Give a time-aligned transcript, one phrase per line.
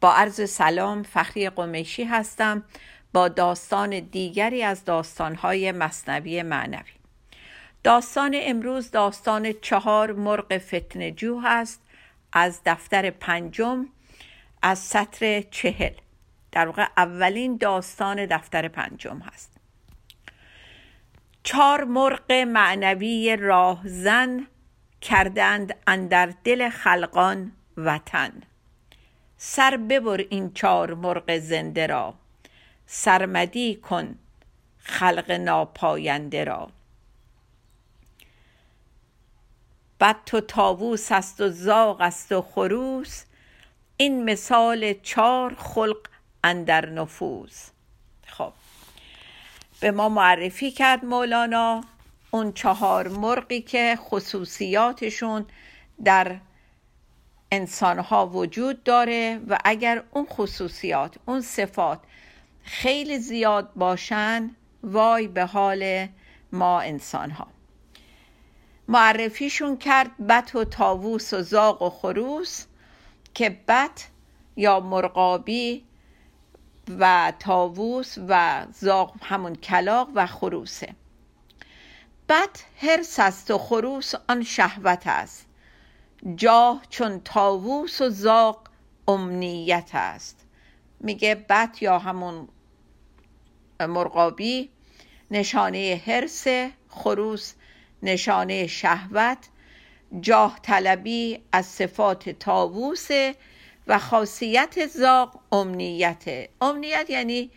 [0.00, 2.64] با عرض سلام فخری قمیشی هستم
[3.12, 6.92] با داستان دیگری از داستانهای مصنوی معنوی.
[7.84, 11.82] داستان امروز داستان چهار مرغ فتنجو هست.
[12.32, 13.86] از دفتر پنجم
[14.62, 15.92] از سطر چهل.
[16.52, 19.52] در واقع اولین داستان دفتر پنجم هست.
[21.42, 24.46] چهار مرغ معنوی راهزن
[25.00, 28.32] کردند اندر دل خلقان وطن.
[29.38, 32.14] سر ببر این چار مرغ زنده را.
[32.86, 34.18] سرمدی کن
[34.78, 36.70] خلق ناپاینده را.
[40.00, 43.24] بد تو تاووس است و زاغ است و خروس
[43.96, 45.98] این مثال چار خلق
[46.44, 47.56] اندر نفوذ
[48.26, 48.52] خب
[49.80, 51.80] به ما معرفی کرد مولانا
[52.30, 55.46] اون چهار مرغی که خصوصیاتشون
[56.04, 56.36] در
[57.50, 62.00] انسانها وجود داره و اگر اون خصوصیات اون صفات
[62.62, 64.50] خیلی زیاد باشن
[64.82, 66.08] وای به حال
[66.52, 67.46] ما انسانها.
[68.88, 72.64] معرفیشون کرد بت و تاووس و زاغ و خروس
[73.34, 74.08] که بت
[74.56, 75.84] یا مرغابی
[76.98, 80.94] و تاووس و زاغ همون کلاق و خروسه.
[82.28, 85.47] بت هرس است و خروس آن شهوت است.
[86.36, 88.68] جاه چون تاووس و زاق
[89.08, 90.46] امنیت است.
[91.00, 92.48] میگه بت یا همون
[93.80, 94.70] مرغابی
[95.30, 96.46] نشانه هرس
[96.88, 97.54] خروس
[98.02, 99.48] نشانه شهوت
[100.20, 103.08] جاه طلبی از صفات تاووس
[103.86, 106.48] و خاصیت زاق امنیت.
[106.60, 107.50] امنیت یعنی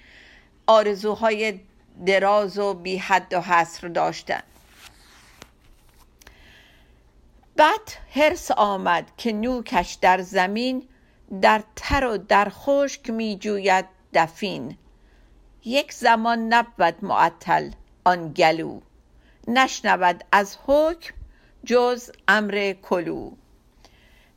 [0.68, 1.60] آرزوهای
[2.06, 4.42] دراز و بی حد و حصر داشتن.
[7.62, 10.88] بد هرس آمد که نوکش در زمین
[11.42, 14.78] در تر و در خشک می جوید دفین.
[15.66, 17.72] یک زمان نبود معطل
[18.04, 18.80] آن گلو
[19.48, 21.14] نشنود از حکم
[21.66, 23.32] جز امر کلو.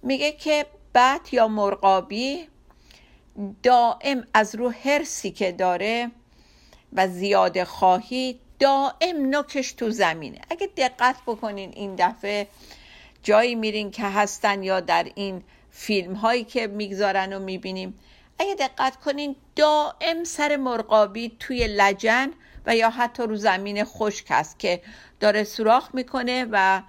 [0.03, 2.49] میگه که بد یا مرغابی
[3.63, 6.11] دائم از رو هرسی که داره
[6.93, 10.41] و زیاده خواهی دائم نوکش تو زمینه.
[10.51, 12.49] اگه دقت بکنین این دفعه
[13.25, 17.95] جایی میرین که هستن یا در این فیلم هایی که می‌گذارن و می‌بینیم.
[18.39, 22.31] اگه دقت کنین دائم سر مرغابی توی لجن
[22.67, 24.83] و یا حتی رو زمین خشک است که
[25.21, 26.83] داره سوراخ می‌کنه و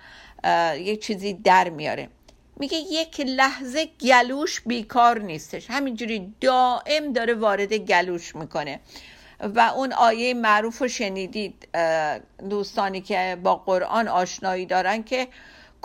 [0.78, 2.10] یه چیزی در میاره.
[2.58, 5.70] میگه یک لحظه گلوش بیکار نیستش.
[5.70, 8.80] همینجوری دائم داره وارد گلوش می‌کنه.
[9.40, 11.68] و اون آیه معروف رو شنیدید
[12.50, 15.28] دوستانی که با قرآن آشنایی دارن که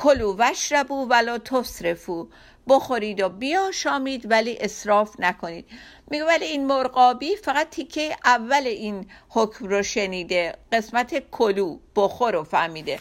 [0.00, 2.28] کلو وشربو ولا تصرفو
[2.68, 5.66] بخورید و بیاشامید ولی اصراف نکنید.
[6.10, 10.54] میگه ولی این مرغابی فقط تیکه اول این حکم رو شنیده.
[10.72, 12.98] قسمت کلو بخور رو فهمیده.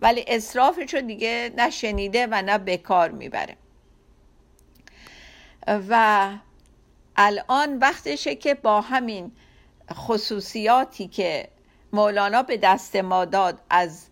[0.00, 3.56] ولی اصرافش رو دیگه نشنیده و نه بکار می‌بره.
[5.88, 6.28] و
[7.16, 9.32] الان وقتشه که با همین
[9.92, 11.48] خصوصیاتی که
[11.92, 14.07] مولانا به دست ما داد از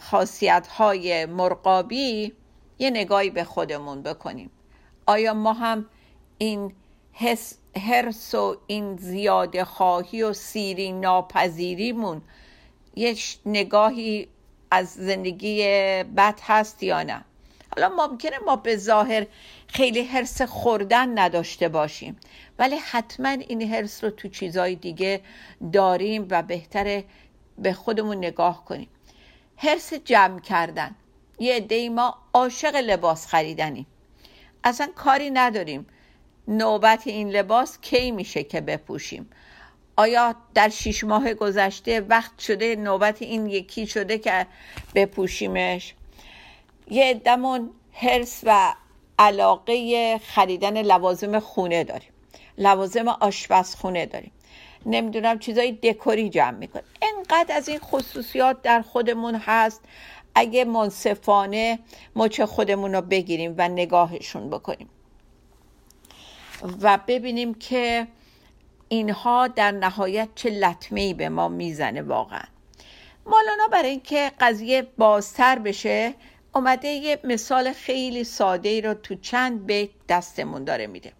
[0.00, 2.32] خاصیت های مرقابی
[2.78, 4.50] یه نگاهی به خودمون بکنیم.
[5.06, 5.86] آیا ما هم
[6.38, 6.72] این
[7.12, 12.22] حس هرس و این زیاده خواهی و سیری ناپذیریمون
[12.96, 14.28] یه نگاهی
[14.70, 15.62] از زندگی
[16.16, 17.24] بد هست یا نه؟
[17.76, 19.26] حالا ممکنه ما به ظاهر
[19.66, 22.16] خیلی حرس خوردن نداشته باشیم
[22.58, 25.20] ولی حتما این حرس رو تو چیزای دیگه
[25.72, 27.04] داریم و بهتره
[27.58, 28.88] به خودمون نگاه کنیم.
[29.56, 30.94] حرس جمع کردن.
[31.38, 33.86] یه عده ما عاشق لباس خریدنیم.
[34.64, 35.86] اصلا کاری نداریم.
[36.48, 39.30] نوبت این لباس کی میشه که بپوشیم؟
[39.96, 44.46] آیا در شیش ماه گذشته وقت شده نوبت این یکی شده که
[44.94, 45.94] بپوشیمش؟
[46.90, 48.74] یه دمون حرس و
[49.18, 52.10] علاقه خریدن لوازم خونه داریم.
[52.58, 54.32] لوازم آشپزخونه داریم.
[54.86, 56.82] نمی‌دونم چیزای دکوری جمع می‌کنه.
[57.02, 59.80] انقدر از این خصوصیات در خودمون هست.
[60.34, 61.78] اگه منصفانه
[62.16, 64.88] مچ خودمون رو بگیریم و نگاهشون بکنیم.
[66.82, 68.06] و ببینیم که
[68.88, 72.44] اینها در نهایت چه لطمه ای به ما می‌زنه واقعا.
[73.26, 76.14] مولانا برای اینکه قضیه بازتر بشه
[76.54, 81.12] اومده یه مثال خیلی ساده ای رو تو چند بیت دستمون داره میده.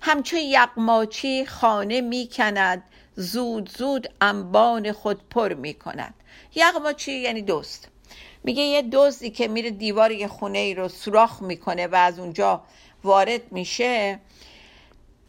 [0.00, 2.84] همچون یقماچی خانه می‌کند
[3.16, 6.14] زود زود انبان خود پر می‌کند.
[6.54, 7.88] یقماچی یعنی دوست
[8.44, 12.62] میگه یه دزدی که میره دیوار یه خونه ای رو سوراخ می‌کنه و از اونجا
[13.04, 14.20] وارد میشه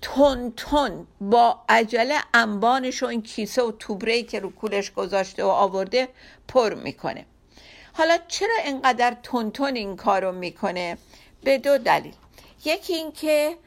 [0.01, 5.48] تون تون با عجله انبانش و این کیسه و توبره که رو کولش گذاشته و
[5.48, 6.07] آورده
[6.48, 7.25] پر می‌کنه.
[7.94, 10.98] حالا چرا اینقدر تون این کار رو می‌کنه؟
[11.44, 12.13] به دو دلیل.
[12.66, 13.57] یکی اینکه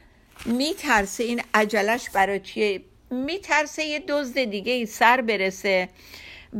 [0.45, 5.89] میترسه این عجلش برای چیه؟ میترسه یه دزد دیگه ای سر برسه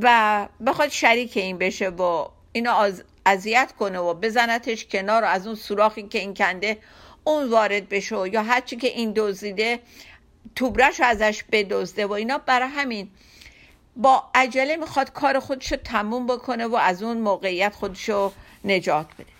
[0.01, 2.91] و بخواد شریک این بشه و اینو
[3.25, 6.77] اذیت کنه و بزنتش کنار و از اون سوراخی که این کنده
[7.23, 9.79] اون وارد بشه یا هرچی که این دزدیده
[10.55, 12.37] توبرش ازش بدزده و اینا.
[12.37, 13.09] برای همین
[13.95, 18.31] با عجله می‌خواد کار خودشو تموم بکنه و از اون موقعیت خودشو
[18.65, 19.31] نجات بده.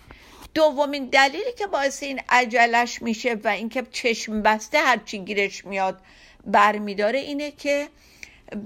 [0.54, 6.00] دومین دلیلی که باعث این عجلش میشه و اینکه چشم بسته هرچی گیرش میاد
[6.46, 7.88] برمیداره اینه که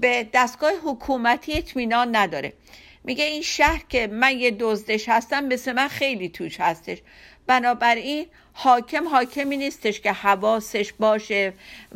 [0.01, 2.53] به دستگاه حکومتی اطمینان نداره.
[3.03, 6.97] میگه این شهر که من یه دزدش هستم مثل من خیلی توش هستش.
[7.47, 11.53] بنابراین حاکم حاکمی نیستش که حواسش باشه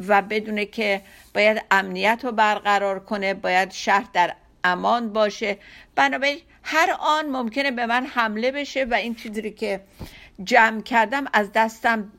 [0.08, 1.02] و بدونه که
[1.34, 5.58] باید امنیت رو برقرار کنه باید شهر در امان باشه.
[5.96, 9.82] بنابراین هر آن ممکنه به من حمله بشه و این چیزی که
[10.44, 12.12] جمع کردم از دستم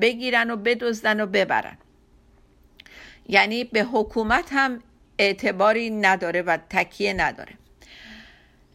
[0.00, 1.78] بگیرن و بدزدن و ببرن.
[3.28, 4.82] یعنی به حکومت هم
[5.18, 7.52] اعتباری نداره و تکیه نداره.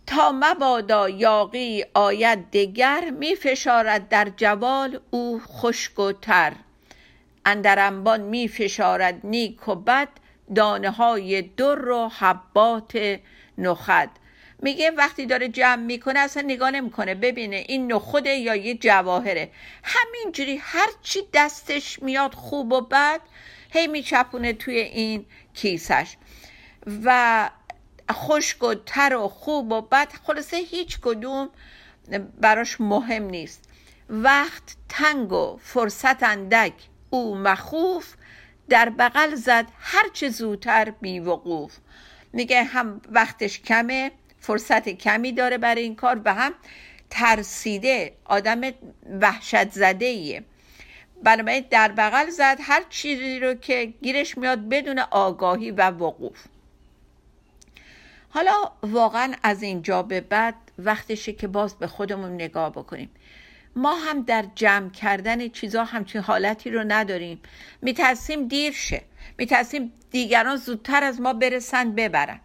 [0.07, 6.53] تا مبادا یاقی آید دگر می فشارد در جوال او خشک و تر.
[7.45, 10.07] اندر انبان می فشارد نیک و بد
[10.55, 13.19] دانه های در و حبات
[13.57, 14.09] نخد
[14.61, 17.15] میگه وقتی داره جمع می‌کنه اصلا نگاه نمی‌کنه.
[17.15, 19.51] ببینه این نخوده یا یه جواهره.
[19.83, 23.19] همینجوری هرچی دستش میاد خوب و بد
[23.69, 26.15] هی میچپونه توی این کیسش
[27.03, 27.49] و
[28.11, 31.49] خشک و تر و خوب و بد خلاصه هیچ کدوم
[32.41, 33.69] براش مهم نیست.
[34.09, 36.73] وقت تنگ و فرصت اندک
[37.09, 38.13] او مخوف
[38.69, 41.77] در بغل زد هرچه زودتر بیوقوف
[42.33, 46.53] میگه هم وقتش کمه فرصت کمی داره برای این کار و هم
[47.09, 48.61] ترسیده آدم
[49.21, 50.43] وحشت زده ایه
[51.23, 52.57] بنابراین در بغل زد.
[52.61, 56.45] هر چیزی رو که گیرش میاد بدون آگاهی و وقوف.
[58.29, 63.09] حالا واقعا از اینجا به بعد وقتشه که باز به خودمون نگاه بکنیم.
[63.75, 67.41] ما هم در جمع کردن چیزا همچین حالتی رو نداریم.
[67.81, 69.01] میترسیم دیر شه.
[69.37, 72.39] میترسیم دیگران زودتر از ما برسن ببرن.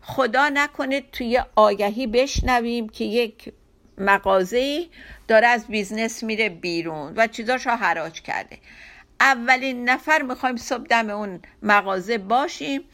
[0.00, 3.52] خدا نکنه توی آگهی بشنویم که یک
[3.98, 4.86] مغازه
[5.28, 8.58] داره از بیزنس میره بیرون و چیزاشو حراج کرده.
[9.20, 12.84] اولین نفر می‌خوایم صبح دم اون مغازه باشیم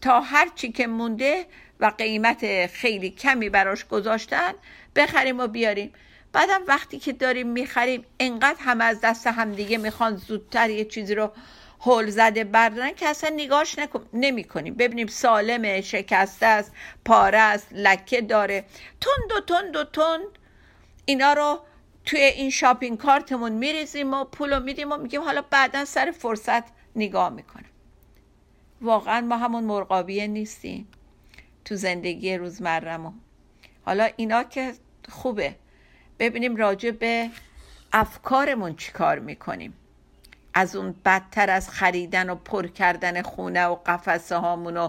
[0.00, 1.46] تا هر چی که مونده
[1.80, 4.52] و قیمت خیلی کمی براش گذاشتن
[4.96, 5.92] بخریم و بیاریم.
[6.32, 11.32] بعدم وقتی که داریم می‌خریم انقدر هم از دست همدیگه می‌خوان زودتر یه چیزی رو
[11.80, 13.76] هول زده بردارن که اصلا نگاش
[14.12, 16.72] نمی کنیم ببینیم سالمه شکسته است
[17.04, 18.64] پاره است لکه داره.
[19.00, 20.37] تند و تند و تند
[21.08, 21.58] اینا رو
[22.04, 26.64] توی این شاپینگ کارتمون میریزیم و پول رو میدیم و میگیم حالا بعدا سر فرصت
[26.96, 27.64] نگاه می‌کنم
[28.80, 30.88] واقعا ما همون مرغابیه نیستیم
[31.64, 33.14] تو زندگی روزمرمون
[33.84, 34.72] حالا اینا که
[35.08, 35.54] خوبه.
[36.18, 37.30] ببینیم راجع به
[37.92, 39.74] افکارمون چی کار می‌کنیم.
[40.54, 44.88] از اون بدتر از خریدن و پر کردن خونه و قفسه هامون و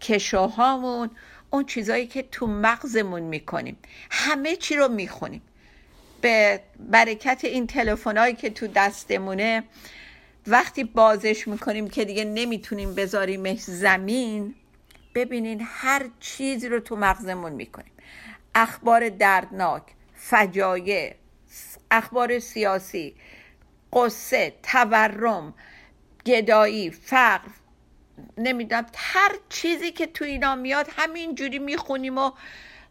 [0.00, 1.10] کشوهامون
[1.50, 3.78] اون چیزایی که تو مغزمون می‌کنیم.
[4.10, 5.42] همه چی رو می‌خونیم.
[6.20, 9.62] به برکت این تلفنایی که تو دستمونه
[10.46, 14.54] وقتی بازش می‌کنیم که دیگه نمی‌تونیم بذاریمش زمین
[15.14, 17.92] ببینین هر چیزی رو تو مغزمون می‌کنیم.
[18.54, 19.82] اخبار دردناک
[20.14, 21.14] فجایع
[21.90, 23.14] اخبار سیاسی
[23.92, 25.54] قصه تورم
[26.26, 27.48] گدایی فقر
[28.38, 32.30] نمی‌دونم هر چیزی که تو اینا میاد همینجوری می‌خونیم و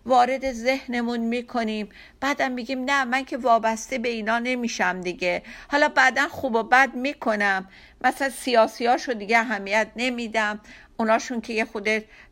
[0.08, 1.90] وارد ذهنمون می‌کنیم.
[2.20, 5.44] بعدم میگیم نه من که وابسته به اینا نمیشم دیگه.
[5.68, 7.68] حالا بعدا خوب و بد می‌کنم.
[8.02, 10.60] مثلا سیاسی رو دیگه اهمیت نمیدم.
[10.98, 11.88] اوناشون که یه خود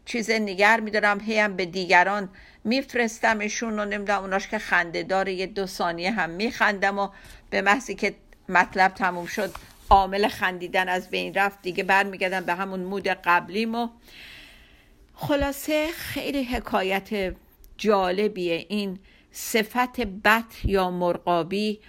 [0.06, 2.30] چیز نگر میدارم هیم به دیگران
[2.64, 7.10] میفرستمشون و نمی‌دونم اوناش که خنده یه دو ثانیه هم میخندم و
[7.50, 8.16] به محضی که
[8.50, 9.56] مطلب تموم شد
[9.90, 11.62] عامل خندیدن از بین رفت.
[11.62, 13.90] دیگه برمیگردم به همون مود قبلیم و
[15.16, 17.36] خلاصه خیلی حکایت
[17.78, 19.00] جالبیه این
[19.32, 21.80] صفت بد یا مرقابی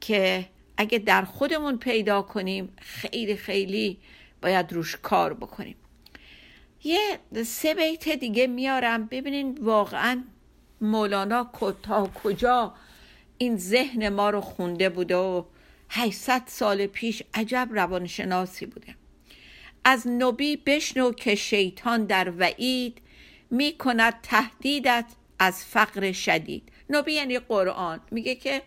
[0.00, 3.98] که اگه در خودمون پیدا کنیم خیلی خیلی
[4.42, 5.76] باید روش کار بکنیم.
[6.84, 9.06] یه سه بیت دیگه میارم.
[9.06, 10.24] ببینین واقعا
[10.80, 11.50] مولانا
[11.82, 12.74] تا کجا
[13.38, 15.44] این ذهن ما رو خونده بوده و
[15.88, 18.94] 800 سال پیش عجب روانشناسی بوده.
[19.84, 23.00] از نبی بشنو که شیطان در وعید
[23.50, 25.04] می کند تهدیدت
[25.38, 26.72] از فقر شدید.
[26.90, 28.00] نبی یعنی قرآن.
[28.10, 28.62] میگه که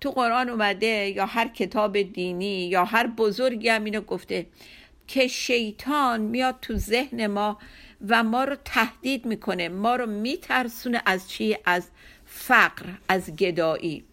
[0.00, 4.46] تو قرآن اومده یا هر کتاب دینی یا هر بزرگی هم اینو گفته
[5.06, 7.58] که شیطان میاد تو ذهن ما
[8.08, 9.68] و ما رو تهدید می‌کنه.
[9.68, 11.88] ما رو میترسونه از چی؟ از
[12.26, 14.04] فقر از گدایی.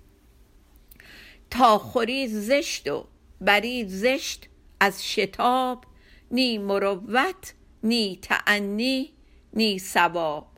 [1.50, 3.08] تا خوری زشت و
[3.42, 5.86] بری زشت از شتاب
[6.32, 7.54] نی مروت
[7.84, 9.14] نی تعنی
[9.54, 10.51] نی ثواب.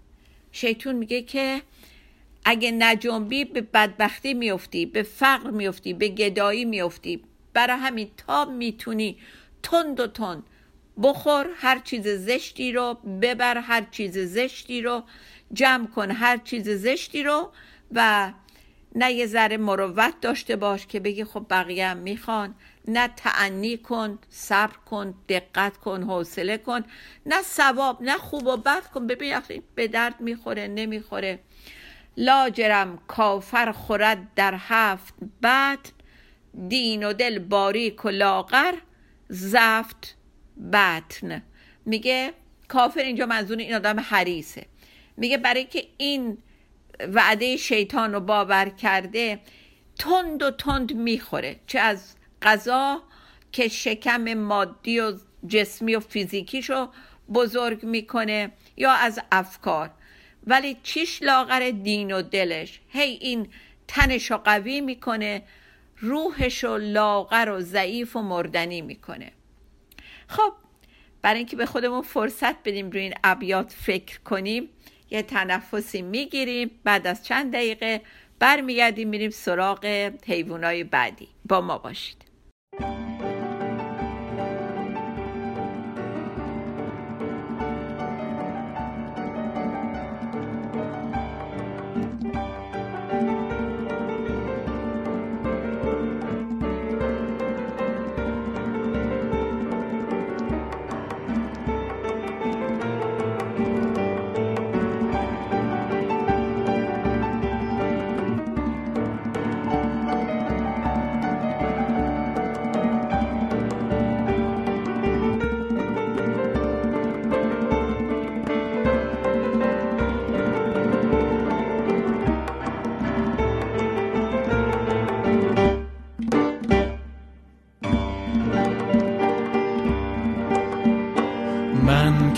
[0.53, 1.61] شیطون میگه که
[2.45, 9.17] اگه نجنبی به بدبختی میفتی به فقر میفتی به گدایی میفتی برای همین تا می‌تونی
[9.63, 10.43] تند و تند
[11.03, 15.03] بخور هر چیز زشتی رو ببر هر چیز زشتی رو
[15.53, 17.51] جمع کن هر چیز زشتی رو
[17.91, 18.31] و
[18.95, 22.55] نه یه ذره مروت داشته باش که بگی خب بقیه هم می‌خوان.
[22.87, 26.83] نه تعنی کن صبر کن دقت کن حوصله کن.
[27.25, 29.07] نه ثواب نه خوب و بد کن.
[29.07, 29.39] ببین
[29.75, 31.39] به درد می‌خوره نمی‌خوره.
[32.17, 35.79] لاجرم کافر خورد در هفت بعد
[36.67, 38.73] دین و دل باریک و لاغر
[39.29, 40.15] زفت
[40.73, 41.43] بطن.
[41.85, 42.33] میگه
[42.67, 44.65] کافر اینجا منظور این آدم حریسه
[45.17, 46.37] میگه برای که این
[46.99, 49.39] وعده شیطان رو باور کرده
[49.99, 51.59] تند و تند می‌خوره.
[51.67, 53.03] چه از غذا
[53.51, 55.13] که شکم مادی و
[55.47, 56.89] جسمی و فیزیکیشو
[57.33, 59.91] بزرگ می‌کنه یا از افکار.
[60.47, 63.47] ولی چیش لاغر دین و دلش؟ هی این
[63.87, 65.41] تنش رو قوی می‌کنه
[65.97, 69.31] روحش رو لاغر و ضعیف و مردنی می‌کنه.
[70.27, 70.53] خب
[71.21, 74.69] برای اینکه به خودمون فرصت بدیم روی این ابیات فکر کنیم
[75.09, 78.01] یه تنفسی می‌گیریم بعد از چند دقیقه
[78.39, 81.27] برمیگردیم میریم سراغ حیوانای بعدی.
[81.45, 82.22] با ما باشید.
[82.79, 83.02] Thank you.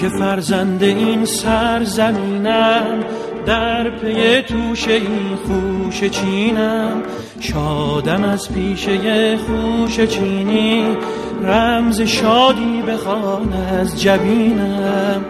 [0.06, 3.04] که فرزند این سرزمینم
[3.46, 7.04] در پی توش این خوش چینم.
[7.40, 10.98] شادم از پیشه خوش چینی
[11.44, 15.26] رمز شادی بخوان از جبینم.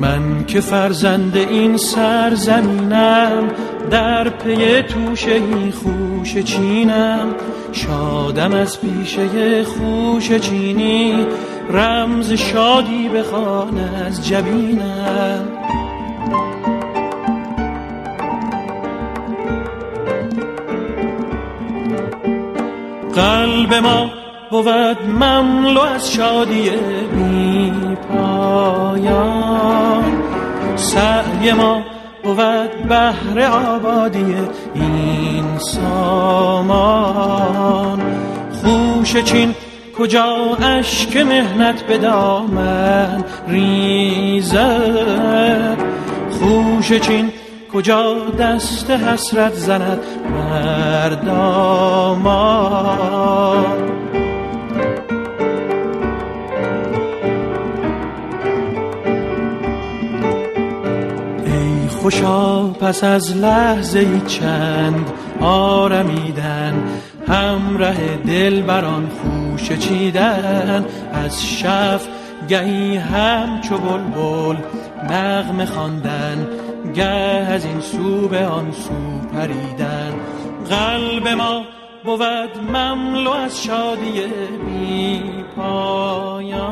[0.00, 3.50] من که فرزند این سرزمینم
[3.90, 5.40] در پی توشه
[5.72, 7.34] خوش چینم
[7.72, 11.26] شادم از پیشه خوش چینی.
[11.70, 15.48] رمز شادی بخوان از جبینم.
[23.14, 24.10] قلب ما
[24.50, 26.70] بود مملو از شادی
[27.14, 27.72] بی
[28.12, 29.42] پایان.
[30.76, 31.89] سعی ما
[32.34, 34.34] بود بهر آبادی
[34.74, 37.20] این سامان.
[38.62, 39.54] خوش چین
[39.98, 44.58] کجا اشک مهنت به دامن ریزد
[46.30, 47.32] خوش چین
[47.72, 49.98] کجا دست حسرت زند
[50.30, 51.60] مردامان
[62.02, 66.82] خوشا پس از لحظه چند آرمیدن.
[67.28, 70.84] همراه دل بران خوش چیدن.
[71.12, 72.06] از شف
[72.48, 74.56] گهی هم چو بلبل
[75.10, 76.48] نغمه خواندن.
[76.94, 80.12] گه از این سو به آن سو پریدن.
[80.70, 81.62] قلب ما
[82.04, 84.22] بود مملو از شادی
[84.66, 85.22] بی
[85.56, 86.70] پایان.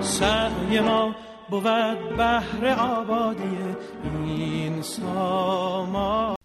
[0.00, 1.14] سعی ما
[1.52, 3.58] بود بهر آبادی
[4.24, 6.36] این سامان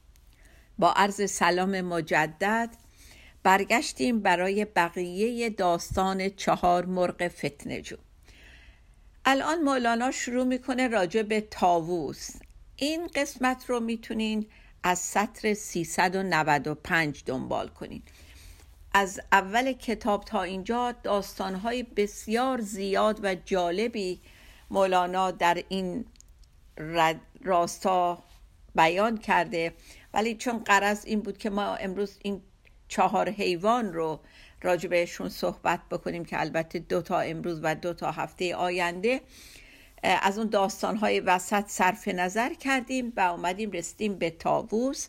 [0.79, 2.69] با عرض سلام مجدد
[3.43, 7.95] برگشتیم برای بقیه داستان چهار مرغ فتنجو
[9.25, 12.29] الان مولانا شروع می‌کنه راجع به تاووس
[12.75, 14.45] این قسمت رو می‌تونین
[14.83, 18.01] از سطر 395 دنبال کنین.
[18.93, 24.19] از اول کتاب تا اینجا داستانهای بسیار زیاد و جالبی
[24.69, 26.05] مولانا در این
[27.43, 28.23] راستا
[28.75, 29.73] بیان کرده.
[30.13, 32.41] ولی چون قرض این بود که ما امروز این
[32.87, 34.19] چهار حیوان رو
[34.61, 39.21] راجع بهشون صحبت بکنیم که البته دو تا امروز و دو تا هفته آینده
[40.03, 45.07] از اون داستانهای وسط صرف نظر کردیم و اومدیم رسیدیم به تاووس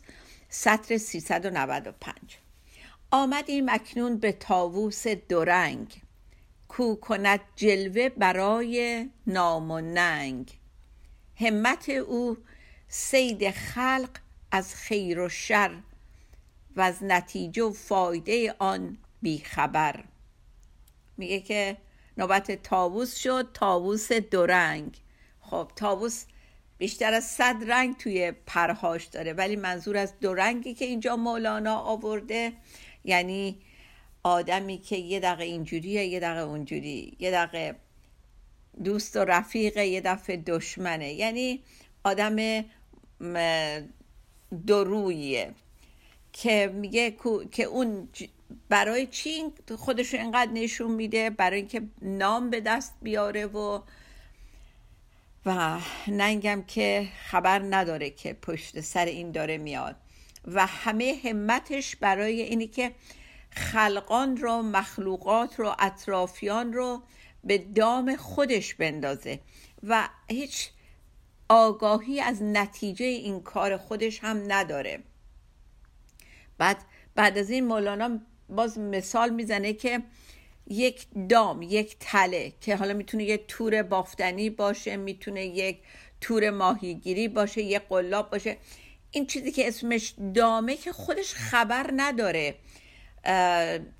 [0.48, 2.16] سطر 395
[3.10, 6.02] آمدیم اکنون به تاووس دورنگ
[6.68, 10.58] کو کند جلوه برای نام و ننگ.
[11.36, 12.36] همت او
[12.88, 14.10] سید خلق
[14.50, 15.70] از خیر و شر
[16.76, 20.04] و از نتیجه و فایده آن بیخبر
[21.16, 21.76] میگه که
[22.16, 24.96] نوبت تاووس شد تاووس دورنگ
[25.40, 26.24] خب تاووس
[26.78, 31.78] بیشتر از صد رنگ توی پرهاش داره ولی منظور از دو رنگی که اینجا مولانا
[31.78, 32.52] آورده
[33.04, 33.58] یعنی
[34.28, 37.16] آدمی که یه دقیقه اینجوریه یه دقیقه اونجوری.
[37.18, 37.76] یه دقیقه
[38.84, 41.12] دوست و رفیقه یه دفعه دشمنه.
[41.12, 41.62] یعنی
[42.04, 42.64] آدم
[44.66, 45.54] درویه
[46.32, 47.16] که میگه
[47.52, 48.08] که اون
[48.68, 49.44] برای چی
[49.78, 53.80] خودش اینقدر نشون میده؟ برای اینکه نام به دست بیاره و
[55.46, 59.96] و ننگم که خبر نداره که پشت سر این داره میاد.
[60.46, 62.92] و همه همتش برای اینی که
[63.50, 67.02] خلقان رو مخلوقات رو اطرافیان رو
[67.44, 69.40] به دام خودش بندازه
[69.82, 70.70] و هیچ
[71.48, 75.02] آگاهی از نتیجه این کار خودش هم نداره.
[76.58, 76.76] بعد
[77.14, 80.02] بعد از این مولانا باز مثال می‌زنه که
[80.66, 85.78] یک دام یک تله که حالا می‌تونه یک تور بافتنی باشه می‌تونه یک
[86.20, 88.56] تور ماهیگیری باشه یک قلاب باشه.
[89.10, 92.54] این چیزی که اسمش دامه که خودش خبر نداره.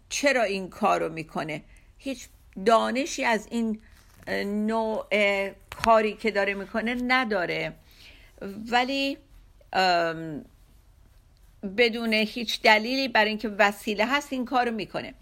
[0.09, 1.63] چرا این کارو می‌کنه؟
[1.99, 2.29] هیچ
[2.67, 3.81] دانشی از این
[4.45, 5.07] نوع
[5.85, 7.73] کاری که داره می‌کنه نداره.
[8.71, 9.19] ولی
[11.77, 15.15] بدون هیچ دلیلی برای اینکه وسیله هست این کارو می‌کنه.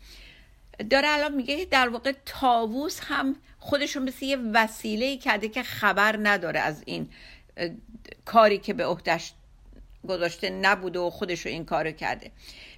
[0.91, 6.61] داره الان میگه در واقع تاووس هم خودشون مثل یه وسیله کرده که خبر نداره
[6.61, 7.09] از این
[8.25, 9.33] کاری که به عهدش
[10.09, 12.31] گذاشته نبوده و خودش رو این کارو کرده.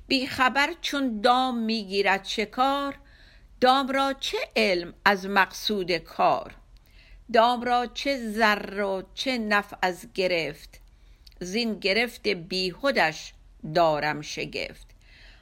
[0.09, 2.99] بی خبر چون دام می‌گیرد شکار
[3.61, 6.55] دام را چه علم از مقصود کار؟
[7.33, 10.81] دام را چه زر و چه نف از گرفت؟
[11.41, 13.33] زین گرفت بیهودش
[13.75, 14.87] دارم شگفت.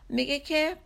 [0.09, 0.77] میگه که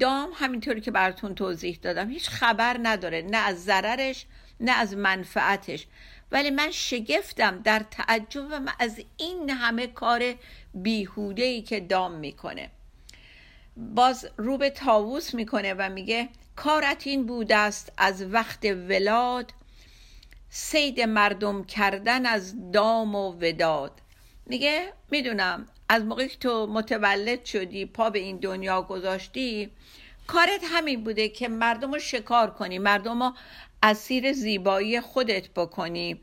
[0.00, 4.26] دام همینطوری که براتون توضیح دادم هیچ خبر نداره نه از ضررش
[4.60, 5.86] نه از منفعتش.
[6.32, 10.34] ولی من شگفتم در تعجبم از این همه کار
[10.74, 12.70] بیهوده ای که دام می‌کنه.
[13.76, 19.52] باز رو به تاووس می‌کنه و میگه کارت این بوده است از وقت ولاد
[20.50, 23.92] سید مردم کردن از دام و وداد.
[24.46, 29.70] میگه می‌دونم از موقعی که تو متولد شدی پا به این دنیا گذاشتی
[30.26, 33.32] کارت همین بوده که مردم رو شکار کنی مردم رو
[33.82, 36.20] اسیر زیبایی خودت بکنی.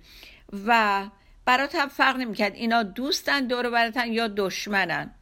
[0.67, 1.03] و
[1.45, 5.13] برات هم فرق نمی‌کرد اینا دوستن دور براتن یا دشمنن.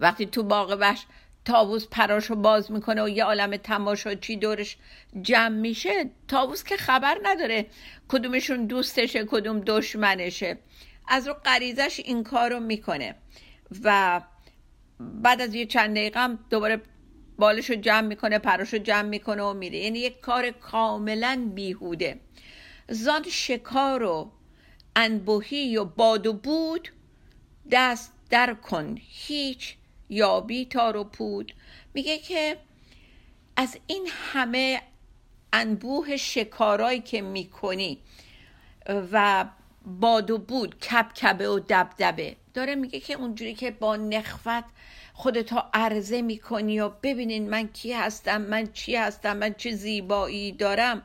[0.00, 1.06] وقتی تو باغ وحش
[1.44, 3.56] تابوس پراشو باز می‌کنه و یه عالم
[4.20, 4.76] چی دورش
[5.22, 7.66] جمع میشه تابوس که خبر نداره
[8.08, 10.58] کدومشون دوستشه کدوم دشمنشه.
[11.08, 13.14] از رو غریزش این کار رو می‌کنه
[13.84, 14.20] و
[15.00, 16.82] بعد از یه چند دقیقه هم دوباره
[17.38, 19.78] بالش رو جمع می‌کنه پراش رو جمع می‌کنه و میره.
[19.78, 22.20] یعنی یک کار کاملا بیهوده.
[22.88, 24.32] زان شکار و
[24.96, 26.88] انبوهی و باد و بود
[27.70, 28.94] دست در کن.
[29.00, 29.76] هیچ
[30.08, 31.52] یابی تار و پود.
[31.94, 32.56] میگه که
[33.56, 34.82] از این همه
[35.52, 37.98] انبوه شکارایی که می‌کنی
[39.12, 39.44] و
[39.86, 44.64] باد و بود کبکبه و دبدبه داره میگه که اونجوری که با نخفت
[45.12, 51.02] خودتا عرضه می‌کنی و ببینین من کی هستم من چی هستم من چه زیبایی دارم.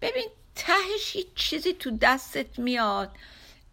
[0.00, 3.10] ببین تهش هیچ چیزی تو دستت میاد.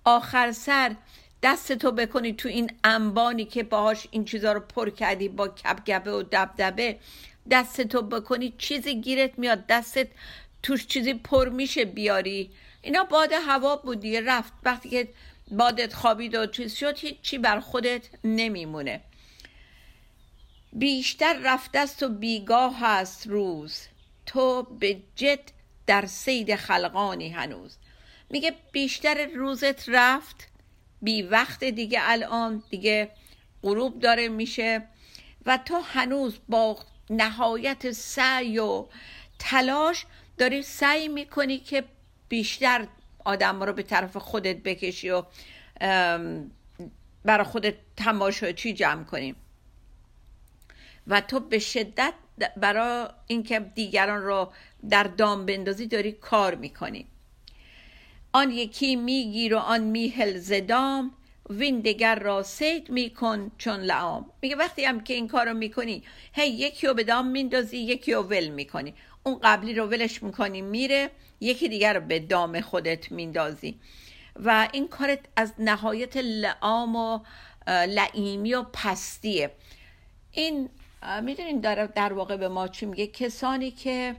[0.04, 0.96] آخر سر
[1.44, 6.24] دستتو بکنی تو این انبانی که باهاش این چیزا رو پر کردی با کبگبه و
[6.32, 7.00] دبدبه
[7.52, 10.08] دستتو بکنی چیزی گیرت میاد دستت
[10.64, 12.52] توش چیزی پر میشه بیاری.
[12.82, 14.54] اینا باد هوا بود دیگه رفت.
[14.64, 15.08] وقتی که
[15.52, 19.02] بادت خوابید و چیز شد هیچی بر خودت نمیمونه.
[20.74, 23.82] بیشتر رفته است و بیگاه هست روز.
[24.26, 25.52] تو به جد
[25.88, 27.78] در سید خلقانی هنوز.
[28.30, 30.51] میگه بیشتر روزت رفت
[31.02, 33.12] بی وقت دیگه الان دیگه
[33.64, 34.88] غروب داره میشه.
[35.46, 38.86] و تو هنوز با نهایت سعی و
[39.40, 40.06] تلاش
[40.38, 41.84] داری سعی می‌کنی که
[42.30, 42.88] بیشتر
[43.26, 45.24] آدم رو به طرف خودت بکشی و
[47.26, 49.36] برای خودت تماشاچی جمع کنی.
[51.08, 52.14] و تو به شدت
[52.58, 54.52] برای اینکه دیگران رو
[54.90, 57.08] در دام بندازی داری کار می‌کنی.
[58.34, 61.12] آن یکی میگیر و آن میهل زدام
[61.50, 64.26] وین دگر را سید میکن چون لعام.
[64.42, 68.14] میگه وقتی هم که این کار رو می‌کنی هی یکی رو به دام میندازی یکی
[68.14, 68.94] رو ول می‌کنی.
[69.24, 73.80] اون قبلی رو ولش می‌کنی میره یکی دیگر رو به دام خودت میندازی.
[74.36, 77.20] و این کارت از نهایت لعام و
[77.68, 79.52] لعیمی و پستیه.
[80.32, 80.70] این
[81.22, 84.16] می‌دونین در, در واقع به ما چی میگه؟ کسانی که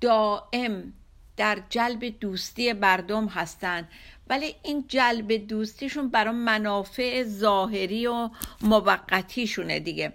[0.00, 0.92] دائم
[1.40, 3.88] در جلب دوستی مردم هستند.
[4.28, 8.30] ولی این جلب دوستیشون برای منافع ظاهری و
[8.62, 10.12] موقتیشونه دیگه.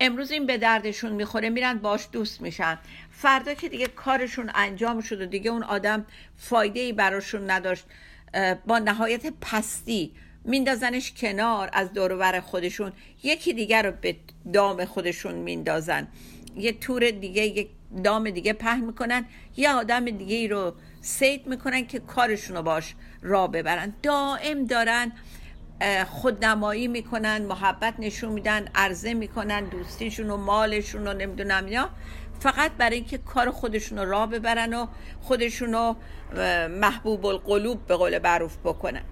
[0.00, 2.78] امروز این به دردشون می‌خوره میرن باش دوست میشن.
[3.10, 6.06] فردا که دیگه کارشون انجام شد و دیگه اون آدم
[6.36, 7.84] فایده ای براشون نداشت.
[8.66, 10.12] با نهایت پستی
[10.44, 12.92] میندازنش کنار از دورور خودشون.
[13.22, 14.16] یکی دیگر رو به
[14.52, 16.08] دام خودشون میندازن.
[16.56, 17.68] یه تور دیگه یک
[18.04, 19.24] دام دیگه پهن می‌کنن.
[19.56, 23.94] یه آدم دیگه ای رو سید می‌کنن که کارشون رو باش را ببرن.
[24.02, 25.12] دائم دارن
[26.10, 31.90] خودنمایی می‌کنن محبت نشون میدن عرضه می‌کنن دوستیشون و مالشون رو نمی‌دونم یا.
[32.40, 34.86] فقط برای اینکه کار خودشون رو راه ببرن و
[35.20, 35.96] خودشون رو
[36.68, 39.02] محبوب القلوب به قول معروف بکنن.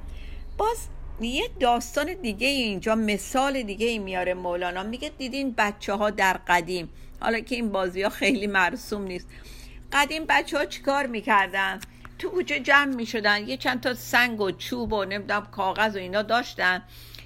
[0.59, 0.79] باز
[1.21, 4.83] یه داستان دیگه اینجا مثال دیگه ای میاره مولانا.
[4.83, 6.89] میگه دیدین بچه ها در قدیم
[7.21, 9.29] حالا که این بازی ها خیلی مرسوم نیست.
[9.93, 11.81] قدیم بچه ها چیکار می‌کردن؟
[12.19, 16.23] تو کوچه جمع می‌شدن یه چند تا سنگ و چوب و نمی‌دونم کاغذ و اینا
[16.23, 16.83] داشتن.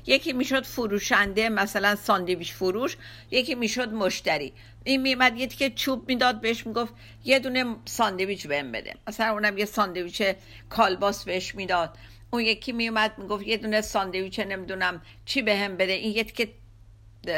[0.07, 2.96] یکی می‌شد فروشنده مثلا ساندویچ فروش
[3.30, 4.52] یکی می‌شد مشتری.
[4.85, 8.94] این میمد یه که چوب می‌داد بهش می‌گفت یه دونه ساندویچ بهم بده.
[9.07, 10.22] مثلا اونم یه ساندویچ
[10.70, 11.96] کالباس بهش می‌داد.
[12.30, 15.92] اون یکی میومد می‌گفت یه دونه ساندویچ نمی‌دونم چی بهم بده.
[15.92, 16.48] این یه که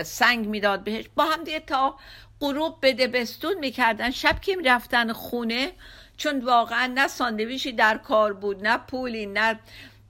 [0.04, 1.04] سنگ می‌داد بهش.
[1.14, 1.96] با هم دیگه تا
[2.40, 4.10] غروب بده بستون می‌کردن.
[4.10, 5.72] شب که می‌رفتن خونه
[6.16, 9.60] چون واقعا نه ساندویچی در کار بود نه پولی نه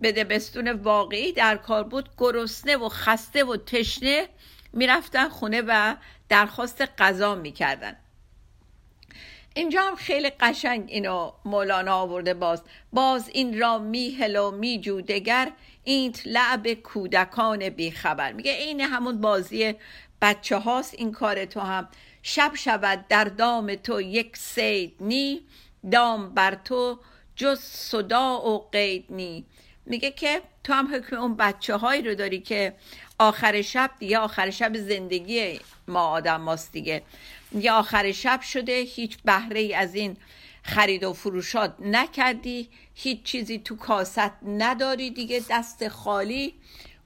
[0.02, 2.08] بده بستون واقعی در کار بود.
[2.18, 4.28] گرسنه و خسته و تشنه
[4.72, 5.96] می‌رفتن خونه و
[6.28, 7.96] درخواست غذا می‌کردن.
[9.54, 12.62] اینجا هم خیلی قشنگ اینو مولانا آورده باز.
[12.92, 15.52] باز این را میهل و میجو دگر
[15.84, 18.32] اینت لعب کودکان بیخبر.
[18.32, 19.74] میگه این همون بازی
[20.22, 21.88] بچه هاست این کار تو هم.
[22.28, 25.42] شب شود در دام تو یک سید نی
[25.90, 26.98] دام بر تو
[27.36, 29.44] جز صدا و قید نی.
[29.86, 32.74] میگه که تو هم حکم اون بچه هایی رو داری که
[33.18, 37.02] آخر شب دیگه آخر شب زندگی ما آدم ماست دیگه.
[37.52, 40.16] یا آخر شب شده هیچ بهره ای از این
[40.62, 46.54] خرید و فروشات نکردی هیچ چیزی تو کاست نداری دیگه دست خالی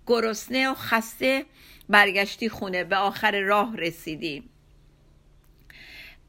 [0.06, 1.44] گرسنه و خسته
[1.88, 4.49] برگشتی خونه به آخر راه رسیدی.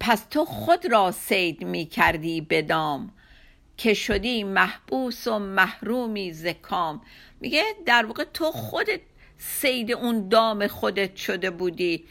[0.04, 3.12] پس تو خود را سید می کردی بدام
[3.78, 7.02] که شدی محبوس و محرومی زکام
[7.40, 9.00] میگه در واقع تو خودت
[9.38, 12.04] سید اون دام خودت شده بودی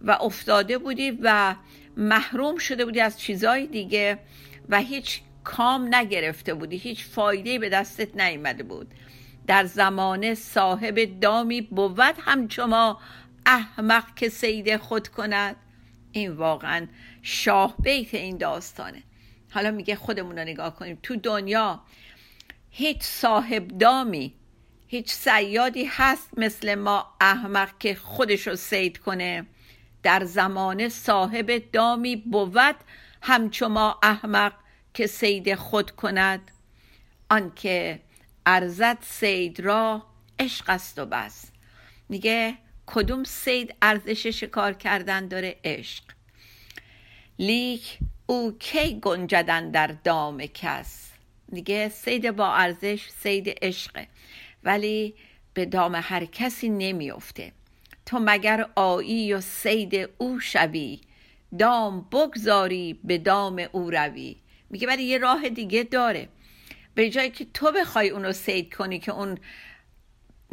[0.00, 1.54] و افتاده بودی و
[1.96, 4.18] محروم شده بودی از چیزای دیگه
[4.68, 8.94] و هیچ کام نگرفته بودی هیچ فایده به دستت نیامده بود.
[9.46, 13.00] در زمان صاحب دامی بود همچما
[13.46, 15.56] احمق که سید خود کند.
[16.18, 16.86] این واقعا
[17.22, 19.02] شاه بیت این داستانه.
[19.50, 20.98] حالا میگه خودمون رو نگاه کنیم.
[21.02, 21.82] تو دنیا
[22.70, 24.34] هیچ صاحب دامی
[24.86, 29.46] هیچ سیادی هست مثل ما احمق که خودش رو سید کنه.
[30.02, 32.76] در زمان صاحب دامی بود
[33.22, 34.52] همچو ما احمق
[34.94, 36.50] که سید خود کند.
[37.30, 38.00] آنکه
[38.46, 40.06] ارزد سید را
[40.38, 41.50] عشق است و بس.
[42.08, 42.58] میگه
[42.90, 46.04] کدوم سید ارزش شکار کردن داره عشق؟
[47.38, 51.10] لیک او کی گنجدن در دام کس؟
[51.52, 54.06] دیگه سید با ارزش سید عشقه
[54.64, 55.14] ولی
[55.54, 57.52] به دام هر کسی نمیافته.
[58.06, 61.00] تو مگر آیی و سید او شوی؟
[61.58, 64.36] دام بگذاری به دام او روی.
[64.70, 66.28] میگه ولی یه راه دیگه داره.
[66.94, 69.38] به جایی که تو بخوای اونو سید کنی که اون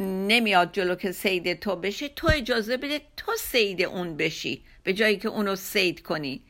[0.00, 4.62] نمیاد جلو که سید تو بشه تو اجازه بده تو سید اون بشی.
[4.82, 6.42] به جایی که اونو سید کنی.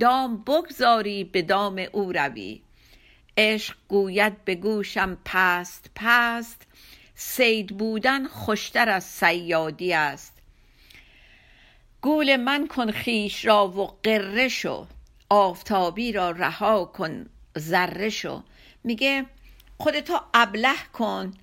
[0.00, 2.60] دام بگذاری به دام او روی.
[3.36, 6.66] عشق گوید به گوشم پست پست.
[7.14, 10.32] سید بودن خوشتر از سیادی است.
[12.00, 14.86] گول من کن خیش را و قره شو.
[15.28, 17.26] آفتابی را رها کن
[17.58, 18.42] ذره شو.
[18.84, 19.26] میگه
[19.78, 21.34] خودتو ابله کن.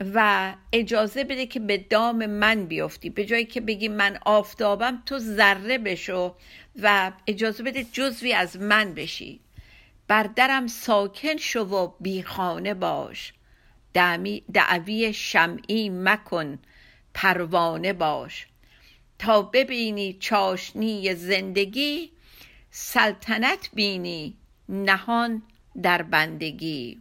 [0.00, 3.10] و اجازه بده که به دام من بیفتی.
[3.10, 6.34] به جایی که بگی من آفتابم تو ذره بشو
[6.82, 9.40] و اجازه بده جزوی از من بشی.
[10.08, 13.32] بر درم ساکن شو و بیخانه باش.
[14.52, 16.58] دعوی شمعی مکن
[17.14, 18.46] پروانه باش.
[19.18, 22.10] تا ببینی چاشنی زندگی
[22.70, 24.36] سلطنت بینی
[24.68, 25.42] نهان
[25.82, 27.00] در بندگی.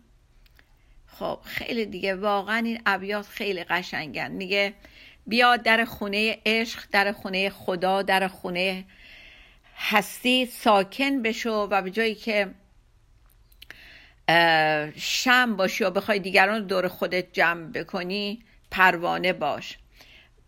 [1.20, 4.32] خب خیلی دیگه واقعا این ابیات خیلی قشنگن.
[4.32, 4.74] میگه
[5.28, 8.86] بیا در خونه عشق در خونه خدا در خونه
[9.78, 12.48] هستی ساکن بشو و به جایی که
[14.96, 19.78] شم باشی و بخوای دیگران دور خودت جمع بکنی پروانه باش.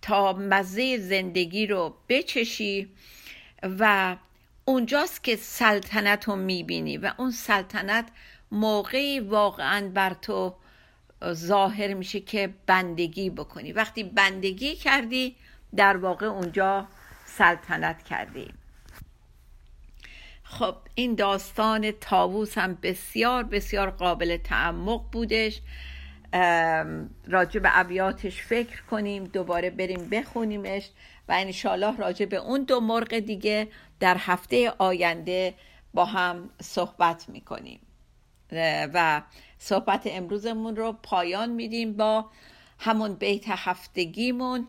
[0.01, 2.89] تا مزه زندگی رو بچشی
[3.63, 4.15] و
[4.65, 8.05] اونجاست که سلطنت رو می‌بینی و اون سلطنت
[8.51, 10.55] موقعی واقعا بر تو
[11.33, 13.71] ظاهر میشه که بندگی بکنی.
[13.71, 15.35] وقتی بندگی کردی
[15.75, 16.87] در واقع اونجا
[17.25, 18.53] سلطنت کردی.
[20.43, 25.61] خب این داستان تاووس هم بسیار بسیار قابل تعمق بودش.
[27.27, 30.89] راجع به ابیاتش فکر کنیم دوباره بریم بخونیمش
[31.27, 33.67] و انشالله راجع به اون دو مرغ دیگه
[33.99, 35.53] در هفته آینده
[35.93, 37.79] با هم صحبت می‌کنیم.
[38.93, 39.21] و
[39.57, 42.25] صحبت امروزمون رو پایان میدیم با
[42.79, 44.67] همون بیت هفتگیمون.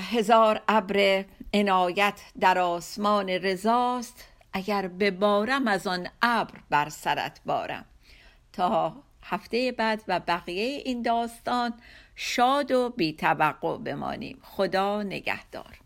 [0.00, 7.84] هزار ابر عنایت در آسمان رضاست اگر ببارم از آن ابر بر سرت بارم.
[8.52, 11.74] تا هفته بعد و بقیه این داستان
[12.16, 14.38] شاد و بی توقع بمانیم.
[14.42, 15.83] خدا نگهدار.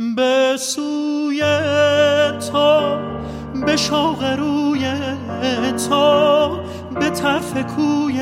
[0.00, 1.42] به سوی
[2.52, 2.80] تو
[3.66, 4.92] به شوق روی
[5.88, 6.48] تو
[7.00, 8.20] به طرف کوی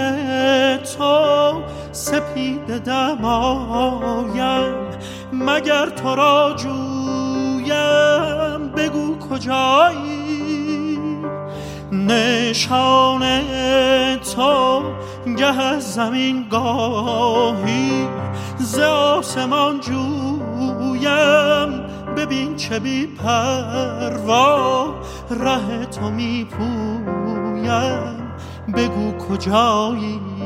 [0.96, 1.62] تو
[1.92, 4.74] سپید دمایم.
[5.32, 7.68] مگر تو را جویم؟
[8.76, 10.98] بگو کجایی؟
[11.92, 13.40] نشان
[14.34, 14.82] تو
[15.38, 18.08] گه زمین گاهی
[18.58, 20.17] ز آسمان جویم
[22.16, 24.94] ببین چه بی پروا
[25.30, 28.32] ره تو می پویم
[28.74, 30.37] بگو کجایی؟